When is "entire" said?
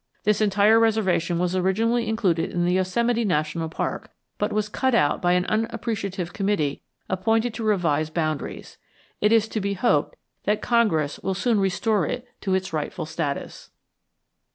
0.41-0.79